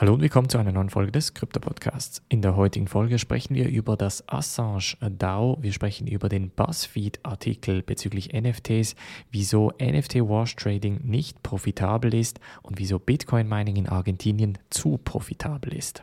Hallo 0.00 0.14
und 0.14 0.22
willkommen 0.22 0.48
zu 0.48 0.56
einer 0.56 0.72
neuen 0.72 0.88
Folge 0.88 1.12
des 1.12 1.34
Krypto-Podcasts. 1.34 2.22
In 2.30 2.40
der 2.40 2.56
heutigen 2.56 2.88
Folge 2.88 3.18
sprechen 3.18 3.54
wir 3.54 3.68
über 3.68 3.98
das 3.98 4.26
Assange 4.30 4.96
DAO. 4.98 5.58
Wir 5.60 5.74
sprechen 5.74 6.06
über 6.06 6.30
den 6.30 6.48
BuzzFeed-Artikel 6.48 7.82
bezüglich 7.82 8.32
NFTs, 8.32 8.94
wieso 9.30 9.72
NFT-Wash-Trading 9.78 11.00
nicht 11.04 11.42
profitabel 11.42 12.14
ist 12.14 12.40
und 12.62 12.78
wieso 12.78 12.98
Bitcoin-Mining 12.98 13.76
in 13.76 13.88
Argentinien 13.90 14.56
zu 14.70 14.96
profitabel 14.96 15.74
ist. 15.74 16.02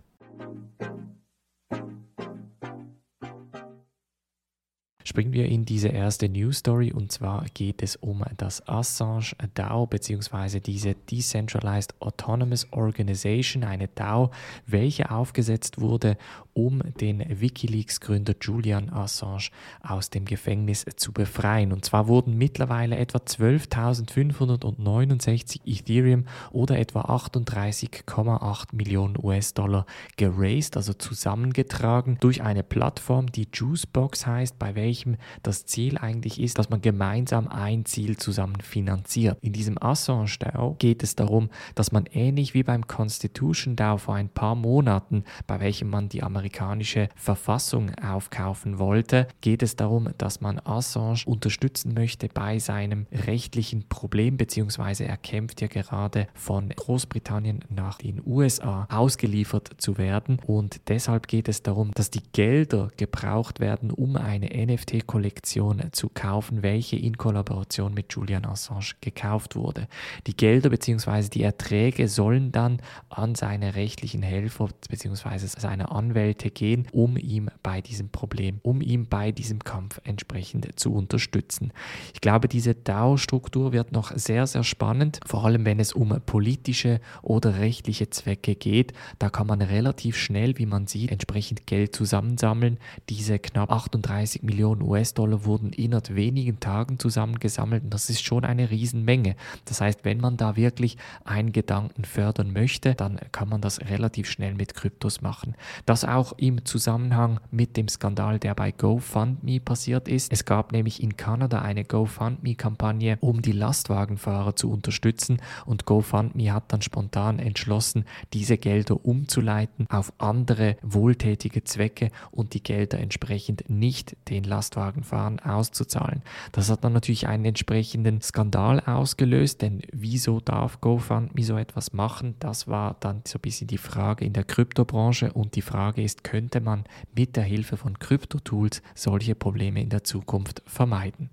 Springen 5.07 5.31
wir 5.31 5.45
in 5.45 5.63
diese 5.63 5.87
erste 5.87 6.27
News 6.27 6.57
Story 6.57 6.91
und 6.91 7.13
zwar 7.13 7.45
geht 7.53 7.81
es 7.81 7.95
um 7.95 8.25
das 8.35 8.67
Assange 8.67 9.31
DAO 9.53 9.85
bzw. 9.85 10.59
diese 10.59 10.95
Decentralized 10.95 11.95
Autonomous 12.01 12.67
Organization, 12.73 13.63
eine 13.63 13.87
DAO, 13.87 14.31
welche 14.65 15.09
aufgesetzt 15.09 15.79
wurde, 15.79 16.17
um 16.53 16.81
den 16.99 17.23
Wikileaks-Gründer 17.39 18.35
Julian 18.41 18.89
Assange 18.89 19.51
aus 19.81 20.09
dem 20.09 20.25
Gefängnis 20.25 20.83
zu 20.97 21.13
befreien. 21.13 21.71
Und 21.71 21.85
zwar 21.85 22.09
wurden 22.09 22.37
mittlerweile 22.37 22.97
etwa 22.97 23.19
12.569 23.19 25.61
Ethereum 25.65 26.25
oder 26.51 26.79
etwa 26.79 27.03
38,8 27.03 28.75
Millionen 28.75 29.15
US-Dollar 29.23 29.85
geraced, 30.17 30.75
also 30.75 30.91
zusammengetragen 30.93 32.17
durch 32.19 32.41
eine 32.41 32.63
Plattform, 32.63 33.31
die 33.31 33.47
Juicebox 33.53 34.27
heißt, 34.27 34.59
bei 34.59 34.75
welcher 34.75 34.96
welchem 34.97 35.17
das 35.43 35.65
Ziel 35.65 35.97
eigentlich 35.97 36.41
ist, 36.41 36.57
dass 36.57 36.69
man 36.69 36.81
gemeinsam 36.81 37.47
ein 37.47 37.85
Ziel 37.85 38.17
zusammen 38.17 38.61
finanziert. 38.61 39.37
In 39.41 39.53
diesem 39.53 39.81
Assange 39.81 40.37
DAO 40.39 40.75
geht 40.79 41.03
es 41.03 41.15
darum, 41.15 41.49
dass 41.75 41.91
man 41.91 42.05
ähnlich 42.11 42.53
wie 42.53 42.63
beim 42.63 42.87
Constitution 42.87 43.75
DAO 43.75 43.97
vor 43.97 44.15
ein 44.15 44.29
paar 44.29 44.55
Monaten, 44.55 45.23
bei 45.45 45.59
welchem 45.59 45.89
man 45.89 46.09
die 46.09 46.23
amerikanische 46.23 47.09
Verfassung 47.15 47.91
aufkaufen 47.95 48.79
wollte, 48.79 49.27
geht 49.41 49.61
es 49.61 49.75
darum, 49.75 50.09
dass 50.17 50.41
man 50.41 50.59
Assange 50.59 51.21
unterstützen 51.25 51.93
möchte 51.93 52.27
bei 52.27 52.57
seinem 52.57 53.05
rechtlichen 53.11 53.87
Problem, 53.87 54.37
beziehungsweise 54.37 55.05
er 55.05 55.17
kämpft 55.17 55.61
ja 55.61 55.67
gerade 55.67 56.27
von 56.33 56.69
Großbritannien 56.69 57.59
nach 57.69 57.99
den 57.99 58.21
USA 58.25 58.87
ausgeliefert 58.89 59.75
zu 59.77 59.97
werden 59.97 60.39
und 60.47 60.81
deshalb 60.87 61.27
geht 61.27 61.47
es 61.47 61.61
darum, 61.61 61.91
dass 61.93 62.09
die 62.09 62.23
Gelder 62.33 62.89
gebraucht 62.97 63.59
werden, 63.59 63.91
um 63.91 64.15
eine 64.15 64.47
NFT 64.47 64.86
NFT-Kollektion 64.87 65.81
zu 65.91 66.09
kaufen, 66.09 66.63
welche 66.63 66.95
in 66.95 67.17
Kollaboration 67.17 67.93
mit 67.93 68.13
Julian 68.13 68.45
Assange 68.45 68.93
gekauft 69.01 69.55
wurde. 69.55 69.87
Die 70.27 70.35
Gelder 70.35 70.69
bzw. 70.69 71.29
die 71.29 71.43
Erträge 71.43 72.07
sollen 72.07 72.51
dann 72.51 72.81
an 73.09 73.35
seine 73.35 73.75
rechtlichen 73.75 74.23
Helfer 74.23 74.69
bzw. 74.89 75.47
seine 75.47 75.91
Anwälte 75.91 76.49
gehen, 76.49 76.87
um 76.91 77.17
ihm 77.17 77.49
bei 77.63 77.81
diesem 77.81 78.09
Problem, 78.09 78.59
um 78.63 78.81
ihm 78.81 79.07
bei 79.07 79.31
diesem 79.31 79.63
Kampf 79.63 79.99
entsprechend 80.03 80.79
zu 80.79 80.93
unterstützen. 80.93 81.71
Ich 82.13 82.21
glaube, 82.21 82.47
diese 82.47 82.75
DAO-Struktur 82.75 83.73
wird 83.73 83.91
noch 83.91 84.11
sehr, 84.15 84.47
sehr 84.47 84.63
spannend, 84.63 85.19
vor 85.25 85.45
allem 85.45 85.65
wenn 85.65 85.79
es 85.79 85.93
um 85.93 86.09
politische 86.25 86.99
oder 87.21 87.59
rechtliche 87.59 88.09
Zwecke 88.09 88.55
geht. 88.55 88.93
Da 89.19 89.29
kann 89.29 89.47
man 89.47 89.61
relativ 89.61 90.17
schnell, 90.17 90.57
wie 90.57 90.65
man 90.65 90.87
sieht, 90.87 91.11
entsprechend 91.11 91.67
Geld 91.67 91.95
zusammensammeln. 91.95 92.77
Diese 93.09 93.39
knapp 93.39 93.71
38 93.71 94.43
Millionen 94.43 94.76
Millionen 94.77 94.81
US-Dollar 94.81 95.45
wurden 95.45 95.71
innerhalb 95.73 96.15
wenigen 96.15 96.59
Tagen 96.59 96.99
zusammengesammelt 96.99 97.83
und 97.83 97.93
das 97.93 98.09
ist 98.09 98.23
schon 98.23 98.45
eine 98.45 98.69
Riesenmenge. 98.69 99.35
Das 99.65 99.81
heißt, 99.81 100.05
wenn 100.05 100.19
man 100.19 100.37
da 100.37 100.55
wirklich 100.55 100.97
einen 101.25 101.51
Gedanken 101.51 102.05
fördern 102.05 102.51
möchte, 102.51 102.95
dann 102.95 103.19
kann 103.31 103.49
man 103.49 103.61
das 103.61 103.81
relativ 103.81 104.29
schnell 104.29 104.53
mit 104.53 104.75
Kryptos 104.75 105.21
machen. 105.21 105.55
Das 105.85 106.05
auch 106.05 106.33
im 106.37 106.65
Zusammenhang 106.65 107.39
mit 107.51 107.77
dem 107.77 107.87
Skandal, 107.87 108.39
der 108.39 108.55
bei 108.55 108.71
GoFundMe 108.71 109.59
passiert 109.59 110.07
ist. 110.07 110.31
Es 110.31 110.45
gab 110.45 110.71
nämlich 110.71 111.01
in 111.01 111.17
Kanada 111.17 111.61
eine 111.61 111.83
GoFundMe-Kampagne, 111.83 113.17
um 113.21 113.41
die 113.41 113.51
Lastwagenfahrer 113.51 114.55
zu 114.55 114.71
unterstützen 114.71 115.41
und 115.65 115.85
GoFundMe 115.85 116.53
hat 116.53 116.71
dann 116.71 116.81
spontan 116.81 117.39
entschlossen, 117.39 118.05
diese 118.33 118.57
Gelder 118.57 119.05
umzuleiten 119.05 119.87
auf 119.89 120.13
andere 120.17 120.77
wohltätige 120.81 121.63
Zwecke 121.63 122.11
und 122.31 122.53
die 122.53 122.63
Gelder 122.63 122.99
entsprechend 122.99 123.69
nicht 123.69 124.15
den 124.29 124.43
Lastwagenfahrern 124.43 124.66
Lastwagenfahren 124.67 125.39
auszuzahlen. 125.39 126.21
Das 126.51 126.69
hat 126.69 126.83
dann 126.83 126.93
natürlich 126.93 127.27
einen 127.27 127.45
entsprechenden 127.45 128.21
Skandal 128.21 128.81
ausgelöst, 128.81 129.61
denn 129.61 129.81
wieso 129.91 130.39
darf 130.39 130.81
GoFundMe 130.81 131.43
so 131.43 131.57
etwas 131.57 131.93
machen? 131.93 132.35
Das 132.39 132.67
war 132.67 132.97
dann 132.99 133.21
so 133.25 133.37
ein 133.37 133.41
bisschen 133.41 133.67
die 133.67 133.77
Frage 133.77 134.25
in 134.25 134.33
der 134.33 134.43
Kryptobranche 134.43 135.31
und 135.31 135.55
die 135.55 135.61
Frage 135.61 136.03
ist, 136.03 136.23
könnte 136.23 136.59
man 136.59 136.83
mit 137.15 137.35
der 137.35 137.43
Hilfe 137.43 137.77
von 137.77 137.97
Kryptotools 137.97 138.81
solche 138.93 139.35
Probleme 139.35 139.81
in 139.81 139.89
der 139.89 140.03
Zukunft 140.03 140.61
vermeiden? 140.65 141.29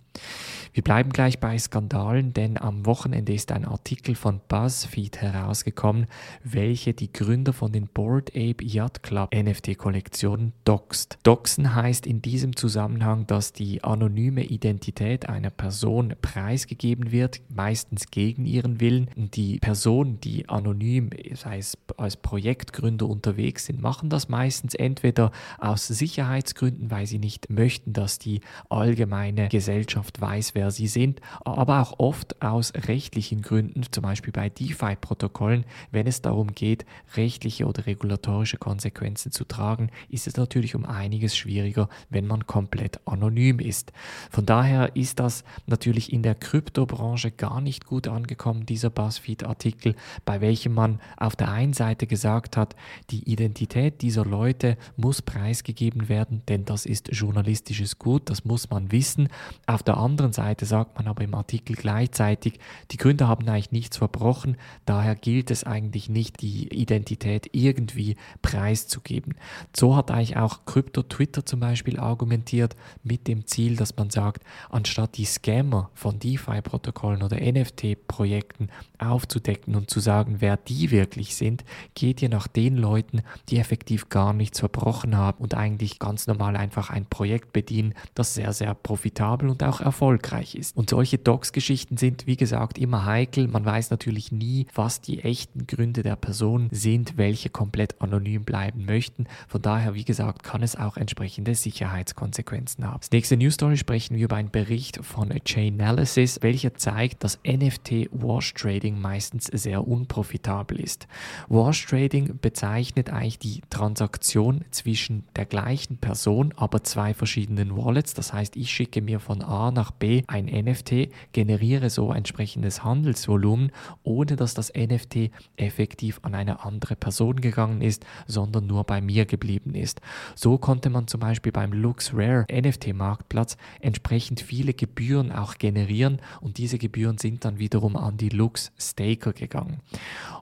Wir 0.74 0.82
bleiben 0.82 1.10
gleich 1.10 1.38
bei 1.38 1.56
Skandalen, 1.56 2.32
denn 2.32 2.58
am 2.58 2.84
Wochenende 2.84 3.32
ist 3.32 3.52
ein 3.52 3.64
Artikel 3.64 4.16
von 4.16 4.40
BuzzFeed 4.48 5.18
herausgekommen, 5.18 6.06
welche 6.42 6.94
die 6.94 7.12
Gründer 7.12 7.52
von 7.52 7.70
den 7.70 7.86
Board 7.86 8.30
Ape 8.30 8.64
Yacht 8.64 9.04
Club 9.04 9.32
NFT-Kollektionen 9.32 10.52
doxt. 10.64 11.16
Doxen 11.22 11.76
heißt 11.76 12.08
in 12.08 12.22
diesem 12.22 12.56
Zusammenhang, 12.56 13.28
dass 13.28 13.52
die 13.52 13.84
anonyme 13.84 14.42
Identität 14.42 15.28
einer 15.28 15.50
Person 15.50 16.16
preisgegeben 16.20 17.12
wird, 17.12 17.41
meistens 17.48 18.10
gegen 18.10 18.44
ihren 18.44 18.80
Willen. 18.80 19.08
Die 19.14 19.60
Personen, 19.60 20.18
die 20.18 20.48
anonym, 20.48 21.10
sei 21.34 21.58
es 21.58 21.78
als 21.96 22.16
Projektgründer 22.16 23.08
unterwegs 23.08 23.66
sind, 23.66 23.80
machen 23.80 24.10
das 24.10 24.28
meistens 24.28 24.74
entweder 24.74 25.30
aus 25.56 25.86
Sicherheitsgründen, 25.86 26.91
weil 26.91 27.06
sie 27.06 27.20
nicht 27.20 27.48
möchten, 27.48 27.92
dass 27.92 28.18
die 28.18 28.41
allgemeine 28.68 29.48
Gesellschaft 29.50 30.20
weiß, 30.20 30.56
wer 30.56 30.63
sie 30.70 30.86
sind, 30.86 31.20
aber 31.44 31.80
auch 31.80 31.98
oft 31.98 32.42
aus 32.42 32.72
rechtlichen 32.75 33.41
Gründen, 33.41 33.82
zum 33.91 34.02
Beispiel 34.02 34.32
bei 34.32 34.50
DeFi-Protokollen, 34.50 35.64
wenn 35.91 36.06
es 36.06 36.20
darum 36.20 36.54
geht, 36.54 36.84
rechtliche 37.14 37.66
oder 37.66 37.86
regulatorische 37.86 38.58
Konsequenzen 38.58 39.32
zu 39.32 39.44
tragen, 39.44 39.91
ist 40.10 40.26
es 40.26 40.36
natürlich 40.36 40.74
um 40.74 40.84
einiges 40.84 41.36
schwieriger, 41.36 41.88
wenn 42.10 42.26
man 42.26 42.47
komplett 42.47 43.00
anonym 43.06 43.58
ist. 43.58 43.92
Von 44.30 44.44
daher 44.44 44.94
ist 44.94 45.19
das 45.20 45.44
natürlich 45.66 46.12
in 46.12 46.22
der 46.22 46.34
Kryptobranche 46.34 47.30
gar 47.30 47.60
nicht 47.60 47.86
gut 47.86 48.06
angekommen, 48.06 48.66
dieser 48.66 48.91
BuzzFeed-Artikel, 48.91 49.94
bei 50.26 50.42
welchem 50.42 50.74
man 50.74 51.00
auf 51.16 51.34
der 51.34 51.50
einen 51.50 51.72
Seite 51.72 52.06
gesagt 52.06 52.58
hat, 52.58 52.76
die 53.10 53.30
Identität 53.30 54.03
dieser 54.03 54.26
Leute 54.26 54.76
muss 54.97 55.22
preisgegeben 55.22 56.10
werden, 56.10 56.42
denn 56.48 56.66
das 56.66 56.84
ist 56.84 57.08
journalistisches 57.12 57.98
Gut, 57.98 58.28
das 58.28 58.44
muss 58.44 58.69
man 58.69 58.92
wissen. 58.92 59.28
Auf 59.66 59.82
der 59.82 59.94
der 59.94 60.03
anderen 60.03 60.32
Seite 60.32 60.53
sagt 60.62 60.97
man 60.97 61.06
aber 61.06 61.22
im 61.25 61.34
Artikel 61.34 61.76
gleichzeitig, 61.76 62.59
die 62.91 62.97
Gründer 62.97 63.28
haben 63.28 63.48
eigentlich 63.48 63.72
nichts 63.72 63.97
verbrochen, 63.97 64.56
daher 64.87 65.15
gilt 65.15 65.50
es 65.50 65.65
eigentlich 65.65 66.09
nicht, 66.09 66.41
die 66.41 66.69
Identität 66.69 67.50
irgendwie 67.53 68.16
preiszugeben. 68.42 69.34
So 69.75 69.97
hat 69.97 70.10
eigentlich 70.10 70.37
auch 70.37 70.65
Krypto 70.66 71.03
Twitter 71.03 71.44
zum 71.44 71.60
Beispiel 71.60 71.98
argumentiert 71.98 72.76
mit 73.03 73.26
dem 73.28 73.47
Ziel, 73.47 73.76
dass 73.76 73.97
man 73.97 74.10
sagt, 74.10 74.44
anstatt 74.70 75.16
die 75.16 75.25
Scammer 75.25 75.91
von 75.94 76.19
DeFi-Protokollen 76.19 77.22
oder 77.22 77.36
NFT-Projekten 77.41 78.69
aufzudecken 78.98 79.75
und 79.75 79.91
zu 79.91 80.00
sagen, 80.00 80.36
wer 80.41 80.56
die 80.56 80.91
wirklich 80.91 81.34
sind, 81.36 81.65
geht 81.94 82.22
ihr 82.22 82.28
nach 82.28 82.47
den 82.47 82.76
Leuten, 82.76 83.22
die 83.48 83.59
effektiv 83.59 84.09
gar 84.09 84.32
nichts 84.32 84.60
verbrochen 84.60 85.16
haben 85.16 85.42
und 85.42 85.54
eigentlich 85.54 85.98
ganz 85.98 86.26
normal 86.26 86.56
einfach 86.56 86.91
ein 86.91 87.06
Projekt 87.06 87.53
bedienen, 87.53 87.94
das 88.15 88.34
sehr, 88.34 88.53
sehr 88.53 88.75
profitabel 88.75 89.48
und 89.48 89.62
auch 89.62 89.81
erfolgreich 89.81 90.44
ist. 90.53 90.77
Und 90.77 90.91
solche 90.91 91.19
Docs-Geschichten 91.19 91.97
sind, 91.97 92.27
wie 92.27 92.37
gesagt, 92.37 92.78
immer 92.78 93.05
heikel. 93.05 93.49
Man 93.49 93.65
weiß 93.65 93.91
natürlich 93.91 94.32
nie, 94.32 94.66
was 94.75 95.00
die 95.00 95.21
echten 95.21 95.66
Gründe 95.66 96.03
der 96.03 96.16
Person 96.16 96.69
sind, 96.71 97.16
welche 97.16 97.49
komplett 97.50 98.00
anonym 98.00 98.44
bleiben 98.44 98.84
möchten. 98.84 99.27
Von 99.48 99.63
daher, 99.63 99.95
wie 99.95 100.04
gesagt, 100.04 100.42
kann 100.42 100.63
es 100.63 100.77
auch 100.77 100.97
entsprechende 100.97 101.54
Sicherheitskonsequenzen 101.54 102.84
haben. 102.84 102.97
Als 102.97 103.10
nächste 103.10 103.36
News 103.36 103.54
Story 103.54 103.77
sprechen 103.77 104.16
wir 104.16 104.24
über 104.24 104.36
einen 104.36 104.51
Bericht 104.51 104.98
von 105.04 105.33
Chainalysis, 105.45 106.41
welcher 106.42 106.74
zeigt, 106.74 107.24
dass 107.24 107.39
NFT 107.47 108.09
Wash 108.10 108.54
Trading 108.54 109.01
meistens 109.01 109.45
sehr 109.47 109.86
unprofitabel 109.86 110.80
ist. 110.80 111.07
Wash 111.48 111.86
Trading 111.86 112.39
bezeichnet 112.41 113.10
eigentlich 113.10 113.39
die 113.39 113.60
Transaktion 113.71 114.65
zwischen 114.71 115.24
der 115.36 115.47
gleichen 115.47 115.98
Person, 115.98 116.53
aber 116.57 116.83
zwei 116.83 117.15
verschiedenen 117.15 117.77
Wallets. 117.77 118.15
Das 118.15 118.33
heißt, 118.33 118.57
ich 118.57 118.71
schicke 118.71 119.03
mir 119.03 119.21
von 119.21 119.42
A 119.42 119.71
nach 119.71 119.91
B 119.91 120.22
ein 120.28 120.47
NFT, 120.47 121.09
generiere 121.32 121.91
so 121.91 122.12
entsprechendes 122.12 122.84
Handelsvolumen, 122.84 123.72
ohne 124.03 124.36
dass 124.36 124.54
das 124.54 124.72
NFT 124.74 125.30
effektiv 125.56 126.21
an 126.22 126.34
eine 126.34 126.65
andere 126.65 126.97
Person 126.97 127.41
gegangen 127.41 127.82
ist, 127.82 128.04
sondern 128.26 128.66
nur 128.66 128.84
bei 128.84 129.00
mir 129.00 129.26
geblieben 129.26 129.74
ist. 129.74 130.00
So 130.34 130.59
konnte 130.59 130.91
man 130.91 131.09
zum 131.09 131.21
Beispiel 131.21 131.53
beim 131.53 131.72
LuxRare 131.72 132.47
NFT-Marktplatz 132.50 133.56
entsprechend 133.80 134.41
viele 134.41 134.74
Gebühren 134.74 135.32
auch 135.32 135.59
generieren 135.59 136.21
und 136.41 136.59
diese 136.59 136.78
Gebühren 136.78 137.18
sind 137.18 137.44
dann 137.44 137.59
wiederum 137.59 137.97
an 137.97 138.16
die 138.16 138.28
Lux 138.28 138.72
Staker 138.78 139.32
gegangen. 139.32 139.80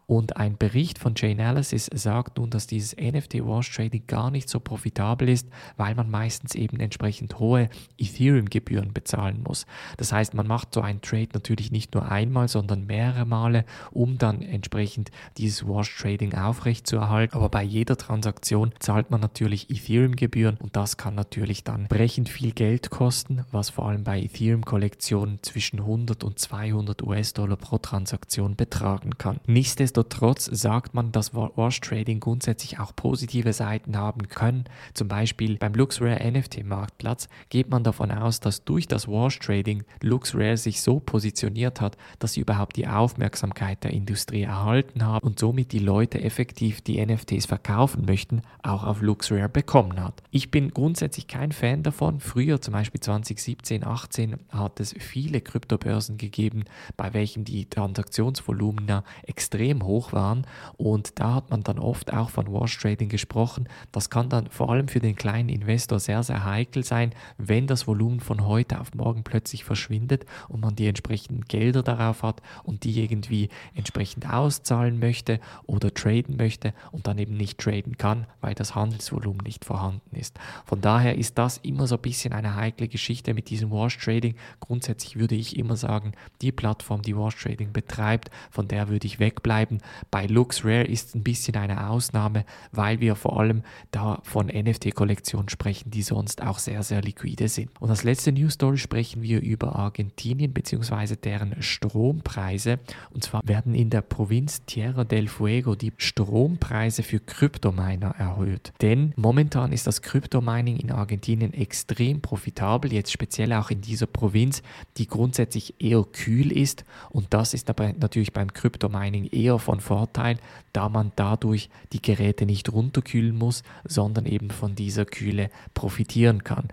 Und 0.06 0.36
ein 0.36 0.58
Bericht 0.58 0.98
von 0.98 1.14
Chainalysis 1.14 1.88
sagt 1.94 2.38
nun, 2.38 2.50
dass 2.50 2.66
dieses 2.66 2.96
NFT 2.96 3.46
Wash 3.46 3.74
Trading 3.74 4.06
gar 4.06 4.30
nicht 4.30 4.48
so 4.48 4.60
profitabel 4.60 5.28
ist, 5.28 5.48
weil 5.76 5.94
man 5.94 6.10
meistens 6.10 6.54
eben 6.54 6.80
entsprechend 6.80 7.38
hohe 7.38 7.70
Ethereum-Gebühren 7.98 8.92
bezahlen 8.92 9.42
muss. 9.42 9.64
Das 9.96 10.12
heißt, 10.12 10.34
man 10.34 10.46
macht 10.46 10.74
so 10.74 10.80
einen 10.80 11.00
Trade 11.00 11.28
natürlich 11.34 11.70
nicht 11.70 11.94
nur 11.94 12.10
einmal, 12.10 12.48
sondern 12.48 12.86
mehrere 12.86 13.24
Male, 13.24 13.64
um 13.90 14.18
dann 14.18 14.42
entsprechend 14.42 15.10
dieses 15.38 15.66
Wash 15.66 15.96
Trading 15.98 16.34
aufrechtzuerhalten. 16.34 17.36
Aber 17.36 17.48
bei 17.48 17.62
jeder 17.62 17.96
Transaktion 17.96 18.72
zahlt 18.78 19.10
man 19.10 19.20
natürlich 19.20 19.70
Ethereum-Gebühren 19.70 20.56
und 20.58 20.76
das 20.76 20.96
kann 20.96 21.14
natürlich 21.14 21.64
dann 21.64 21.88
brechend 21.88 22.28
viel 22.28 22.52
Geld 22.52 22.90
kosten, 22.90 23.44
was 23.50 23.70
vor 23.70 23.88
allem 23.88 24.04
bei 24.04 24.20
Ethereum-Kollektionen 24.20 25.38
zwischen 25.42 25.80
100 25.80 26.24
und 26.24 26.38
200 26.38 27.02
US-Dollar 27.02 27.56
pro 27.56 27.78
Transaktion 27.78 28.56
betragen 28.56 29.18
kann. 29.18 29.40
Nichtsdestotrotz 29.46 30.46
sagt 30.46 30.94
man, 30.94 31.12
dass 31.12 31.34
Wash 31.34 31.80
Trading 31.80 32.20
grundsätzlich 32.20 32.78
auch 32.78 32.94
positive 32.94 33.52
Seiten 33.52 33.96
haben 33.96 34.28
können. 34.28 34.64
Zum 34.94 35.08
Beispiel 35.08 35.56
beim 35.56 35.74
LuxRare 35.74 36.20
NFT-Marktplatz 36.30 37.28
geht 37.48 37.70
man 37.70 37.84
davon 37.84 38.10
aus, 38.10 38.40
dass 38.40 38.64
durch 38.64 38.88
das 38.88 39.08
Wash 39.08 39.38
Trading 39.38 39.61
LuxRare 40.02 40.56
sich 40.56 40.80
so 40.80 41.00
positioniert 41.00 41.80
hat, 41.80 41.96
dass 42.18 42.34
sie 42.34 42.40
überhaupt 42.40 42.76
die 42.76 42.86
Aufmerksamkeit 42.86 43.84
der 43.84 43.92
Industrie 43.92 44.42
erhalten 44.42 45.04
haben 45.04 45.26
und 45.26 45.38
somit 45.38 45.72
die 45.72 45.78
Leute 45.78 46.22
effektiv 46.22 46.80
die 46.80 47.04
NFTs 47.04 47.46
verkaufen 47.46 48.04
möchten, 48.04 48.42
auch 48.62 48.84
auf 48.84 49.02
LuxRare 49.02 49.48
bekommen 49.48 50.02
hat. 50.02 50.22
Ich 50.30 50.50
bin 50.50 50.70
grundsätzlich 50.70 51.26
kein 51.26 51.52
Fan 51.52 51.82
davon. 51.82 52.20
Früher, 52.20 52.60
zum 52.60 52.72
Beispiel 52.72 53.00
2017, 53.00 53.84
18, 53.84 54.36
hat 54.50 54.80
es 54.80 54.94
viele 54.98 55.40
Kryptobörsen 55.40 56.16
gegeben, 56.16 56.64
bei 56.96 57.14
welchen 57.14 57.44
die 57.44 57.66
Transaktionsvolumina 57.68 59.04
extrem 59.24 59.84
hoch 59.84 60.12
waren 60.12 60.46
und 60.76 61.18
da 61.18 61.34
hat 61.34 61.50
man 61.50 61.62
dann 61.62 61.78
oft 61.78 62.12
auch 62.12 62.30
von 62.30 62.52
Wash 62.52 62.78
Trading 62.78 63.08
gesprochen. 63.08 63.68
Das 63.92 64.10
kann 64.10 64.28
dann 64.28 64.48
vor 64.48 64.70
allem 64.70 64.88
für 64.88 65.00
den 65.00 65.16
kleinen 65.16 65.48
Investor 65.48 66.00
sehr, 66.00 66.22
sehr 66.22 66.44
heikel 66.44 66.84
sein, 66.84 67.12
wenn 67.38 67.66
das 67.66 67.86
Volumen 67.86 68.20
von 68.20 68.46
heute 68.46 68.80
auf 68.80 68.94
morgen 68.94 69.22
plötzlich 69.22 69.51
verschwindet 69.60 70.24
und 70.48 70.60
man 70.60 70.74
die 70.74 70.86
entsprechenden 70.86 71.44
Gelder 71.44 71.82
darauf 71.82 72.22
hat 72.22 72.40
und 72.64 72.84
die 72.84 73.02
irgendwie 73.02 73.48
entsprechend 73.74 74.28
auszahlen 74.28 74.98
möchte 74.98 75.40
oder 75.66 75.92
traden 75.92 76.36
möchte 76.36 76.72
und 76.90 77.06
dann 77.06 77.18
eben 77.18 77.36
nicht 77.36 77.58
traden 77.58 77.98
kann, 77.98 78.26
weil 78.40 78.54
das 78.54 78.74
Handelsvolumen 78.74 79.42
nicht 79.44 79.64
vorhanden 79.64 80.16
ist. 80.16 80.38
Von 80.64 80.80
daher 80.80 81.16
ist 81.16 81.38
das 81.38 81.58
immer 81.58 81.86
so 81.86 81.96
ein 81.96 82.02
bisschen 82.02 82.32
eine 82.32 82.56
heikle 82.56 82.88
Geschichte 82.88 83.34
mit 83.34 83.50
diesem 83.50 83.70
Wash 83.70 83.98
Trading. 83.98 84.34
Grundsätzlich 84.60 85.16
würde 85.16 85.34
ich 85.34 85.56
immer 85.56 85.76
sagen, 85.76 86.12
die 86.40 86.52
Plattform, 86.52 87.02
die 87.02 87.16
Wash 87.16 87.36
Trading 87.36 87.72
betreibt, 87.72 88.30
von 88.50 88.68
der 88.68 88.88
würde 88.88 89.06
ich 89.06 89.18
wegbleiben. 89.18 89.78
Bei 90.10 90.26
LuxRare 90.26 90.84
ist 90.84 91.14
ein 91.14 91.22
bisschen 91.22 91.56
eine 91.56 91.88
Ausnahme, 91.88 92.44
weil 92.70 93.00
wir 93.00 93.16
vor 93.16 93.38
allem 93.38 93.62
da 93.90 94.20
von 94.22 94.46
NFT-Kollektionen 94.46 95.48
sprechen, 95.48 95.90
die 95.90 96.02
sonst 96.02 96.42
auch 96.42 96.58
sehr, 96.58 96.82
sehr 96.82 97.02
liquide 97.02 97.48
sind. 97.48 97.70
Und 97.80 97.90
als 97.90 98.04
letzte 98.04 98.32
News 98.32 98.54
Story 98.54 98.78
sprechen 98.78 99.22
wir 99.22 99.41
über 99.42 99.76
Argentinien 99.76 100.52
bzw. 100.52 101.16
deren 101.16 101.62
Strompreise. 101.62 102.78
Und 103.10 103.24
zwar 103.24 103.42
werden 103.44 103.74
in 103.74 103.90
der 103.90 104.02
Provinz 104.02 104.64
Tierra 104.64 105.04
del 105.04 105.28
Fuego 105.28 105.74
die 105.74 105.92
Strompreise 105.96 107.02
für 107.02 107.20
Kryptominer 107.20 108.14
erhöht. 108.18 108.72
Denn 108.80 109.12
momentan 109.16 109.72
ist 109.72 109.86
das 109.86 110.02
Kryptomining 110.02 110.76
in 110.76 110.90
Argentinien 110.90 111.52
extrem 111.52 112.20
profitabel, 112.20 112.92
jetzt 112.92 113.12
speziell 113.12 113.52
auch 113.52 113.70
in 113.70 113.80
dieser 113.80 114.06
Provinz, 114.06 114.62
die 114.96 115.06
grundsätzlich 115.06 115.74
eher 115.80 116.04
kühl 116.04 116.52
ist. 116.52 116.84
Und 117.10 117.28
das 117.30 117.54
ist 117.54 117.68
aber 117.70 117.92
natürlich 117.92 118.32
beim 118.32 118.52
Kryptomining 118.52 119.26
eher 119.26 119.58
von 119.58 119.80
Vorteil, 119.80 120.38
da 120.72 120.88
man 120.88 121.12
dadurch 121.16 121.68
die 121.92 122.02
Geräte 122.02 122.46
nicht 122.46 122.72
runterkühlen 122.72 123.36
muss, 123.36 123.62
sondern 123.84 124.26
eben 124.26 124.50
von 124.50 124.74
dieser 124.74 125.04
Kühle 125.04 125.50
profitieren 125.74 126.44
kann. 126.44 126.68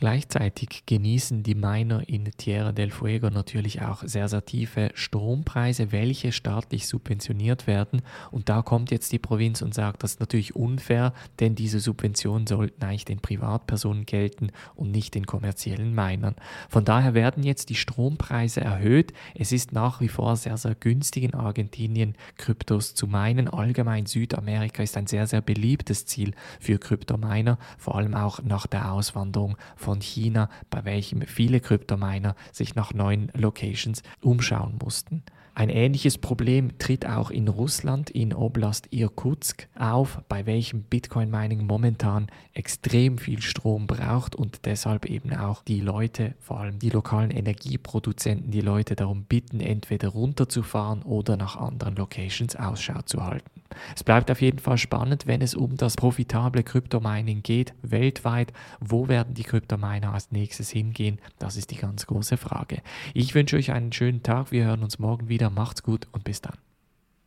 Gleichzeitig 0.00 0.86
genießen 0.86 1.42
die 1.42 1.54
Miner 1.54 2.08
in 2.08 2.24
Tierra 2.38 2.72
del 2.72 2.90
Fuego 2.90 3.28
natürlich 3.28 3.82
auch 3.82 4.02
sehr, 4.02 4.28
sehr 4.28 4.46
tiefe 4.46 4.90
Strompreise, 4.94 5.92
welche 5.92 6.32
staatlich 6.32 6.86
subventioniert 6.86 7.66
werden. 7.66 8.00
Und 8.30 8.48
da 8.48 8.62
kommt 8.62 8.90
jetzt 8.90 9.12
die 9.12 9.18
Provinz 9.18 9.60
und 9.60 9.74
sagt, 9.74 10.02
das 10.02 10.12
ist 10.12 10.20
natürlich 10.20 10.56
unfair, 10.56 11.12
denn 11.38 11.54
diese 11.54 11.80
Subventionen 11.80 12.46
sollten 12.46 12.82
eigentlich 12.82 13.04
den 13.04 13.20
Privatpersonen 13.20 14.06
gelten 14.06 14.52
und 14.74 14.90
nicht 14.90 15.14
den 15.14 15.26
kommerziellen 15.26 15.94
Minern. 15.94 16.36
Von 16.70 16.86
daher 16.86 17.12
werden 17.12 17.42
jetzt 17.42 17.68
die 17.68 17.74
Strompreise 17.74 18.62
erhöht. 18.62 19.12
Es 19.34 19.52
ist 19.52 19.72
nach 19.72 20.00
wie 20.00 20.08
vor 20.08 20.34
sehr, 20.36 20.56
sehr 20.56 20.76
günstig 20.76 21.24
in 21.24 21.34
Argentinien 21.34 22.14
Kryptos 22.38 22.94
zu 22.94 23.06
meinen. 23.06 23.48
Allgemein 23.48 24.06
Südamerika 24.06 24.82
ist 24.82 24.96
ein 24.96 25.08
sehr, 25.08 25.26
sehr 25.26 25.42
beliebtes 25.42 26.06
Ziel 26.06 26.32
für 26.58 26.78
Kryptominer, 26.78 27.58
vor 27.76 27.96
allem 27.96 28.14
auch 28.14 28.42
nach 28.42 28.66
der 28.66 28.92
Auswanderung 28.92 29.58
von 29.76 29.89
von 29.90 30.00
China, 30.00 30.48
bei 30.70 30.84
welchem 30.84 31.22
viele 31.22 31.58
Kryptominer 31.58 32.36
sich 32.52 32.76
nach 32.76 32.94
neuen 32.94 33.32
Locations 33.36 34.04
umschauen 34.22 34.78
mussten. 34.80 35.24
Ein 35.52 35.68
ähnliches 35.68 36.16
Problem 36.16 36.78
tritt 36.78 37.06
auch 37.06 37.32
in 37.32 37.48
Russland 37.48 38.08
in 38.08 38.32
Oblast 38.32 38.86
Irkutsk 38.92 39.66
auf, 39.76 40.20
bei 40.28 40.46
welchem 40.46 40.84
Bitcoin 40.84 41.28
Mining 41.28 41.66
momentan 41.66 42.28
extrem 42.54 43.18
viel 43.18 43.42
Strom 43.42 43.88
braucht 43.88 44.36
und 44.36 44.64
deshalb 44.64 45.06
eben 45.06 45.34
auch 45.34 45.64
die 45.64 45.80
Leute, 45.80 46.36
vor 46.38 46.60
allem 46.60 46.78
die 46.78 46.90
lokalen 46.90 47.32
Energieproduzenten, 47.32 48.52
die 48.52 48.60
Leute 48.60 48.94
darum 48.94 49.24
bitten, 49.24 49.58
entweder 49.58 50.10
runterzufahren 50.10 51.02
oder 51.02 51.36
nach 51.36 51.56
anderen 51.56 51.96
Locations 51.96 52.54
Ausschau 52.54 53.02
zu 53.02 53.24
halten. 53.24 53.59
Es 53.94 54.04
bleibt 54.04 54.30
auf 54.30 54.40
jeden 54.40 54.58
Fall 54.58 54.78
spannend, 54.78 55.26
wenn 55.26 55.42
es 55.42 55.54
um 55.54 55.76
das 55.76 55.96
profitable 55.96 56.62
Kryptomining 56.62 57.42
geht, 57.42 57.74
weltweit. 57.82 58.52
Wo 58.80 59.08
werden 59.08 59.34
die 59.34 59.44
Kryptominer 59.44 60.12
als 60.14 60.30
nächstes 60.30 60.70
hingehen? 60.70 61.18
Das 61.38 61.56
ist 61.56 61.70
die 61.70 61.76
ganz 61.76 62.06
große 62.06 62.36
Frage. 62.36 62.82
Ich 63.14 63.34
wünsche 63.34 63.56
euch 63.56 63.72
einen 63.72 63.92
schönen 63.92 64.22
Tag. 64.22 64.52
Wir 64.52 64.64
hören 64.64 64.82
uns 64.82 64.98
morgen 64.98 65.28
wieder. 65.28 65.50
Macht's 65.50 65.82
gut 65.82 66.06
und 66.12 66.24
bis 66.24 66.40
dann. 66.40 66.69